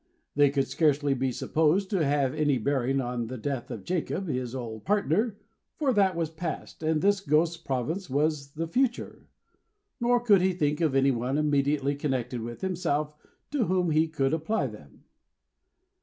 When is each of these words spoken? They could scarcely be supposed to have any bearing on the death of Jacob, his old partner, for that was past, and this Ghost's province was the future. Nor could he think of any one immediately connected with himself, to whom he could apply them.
They 0.33 0.49
could 0.49 0.67
scarcely 0.67 1.13
be 1.13 1.31
supposed 1.31 1.91
to 1.91 2.03
have 2.03 2.33
any 2.33 2.57
bearing 2.57 2.99
on 2.99 3.27
the 3.27 3.37
death 3.37 3.69
of 3.69 3.83
Jacob, 3.83 4.27
his 4.29 4.55
old 4.55 4.83
partner, 4.83 5.37
for 5.75 5.93
that 5.93 6.15
was 6.15 6.31
past, 6.31 6.81
and 6.81 7.03
this 7.03 7.19
Ghost's 7.19 7.57
province 7.57 8.09
was 8.09 8.53
the 8.53 8.65
future. 8.67 9.27
Nor 9.99 10.19
could 10.19 10.41
he 10.41 10.53
think 10.53 10.81
of 10.81 10.95
any 10.95 11.11
one 11.11 11.37
immediately 11.37 11.93
connected 11.93 12.41
with 12.41 12.61
himself, 12.61 13.13
to 13.51 13.65
whom 13.65 13.91
he 13.91 14.07
could 14.07 14.33
apply 14.33 14.65
them. 14.65 15.03